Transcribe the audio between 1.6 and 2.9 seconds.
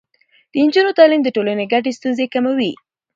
ګډې ستونزې کموي.